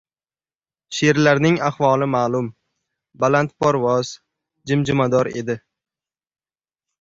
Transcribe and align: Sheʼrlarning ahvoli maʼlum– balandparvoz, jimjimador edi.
Sheʼrlarning 0.99 1.59
ahvoli 1.67 2.07
maʼlum– 2.13 2.47
balandparvoz, 3.25 4.15
jimjimador 4.73 5.31
edi. 5.43 5.59